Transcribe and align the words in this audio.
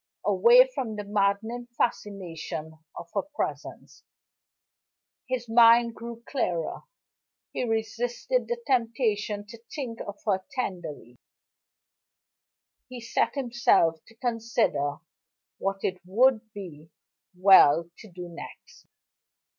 Away 0.25 0.67
from 0.73 0.95
the 0.95 1.03
maddening 1.03 1.67
fascination 1.77 2.75
of 2.97 3.11
her 3.13 3.21
presence, 3.21 4.03
his 5.29 5.47
mind 5.47 5.93
grew 5.93 6.23
clearer. 6.27 6.81
He 7.53 7.65
resisted 7.65 8.47
the 8.47 8.57
temptation 8.65 9.45
to 9.45 9.61
think 9.75 9.99
of 10.01 10.17
her 10.25 10.43
tenderly; 10.53 11.17
he 12.89 12.99
set 12.99 13.35
himself 13.35 14.03
to 14.07 14.15
consider 14.15 14.95
what 15.59 15.83
it 15.83 16.01
would 16.03 16.51
be 16.51 16.89
well 17.37 17.91
to 17.99 18.09
do 18.11 18.27
next. 18.27 18.87